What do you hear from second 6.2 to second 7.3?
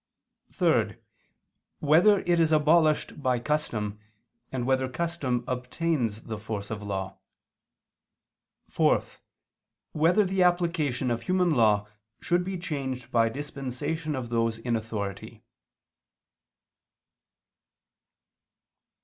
the force of law?